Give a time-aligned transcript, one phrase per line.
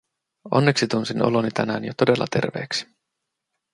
[0.51, 2.87] Onneksi tunsin oloni tänään jo todella terveeksi.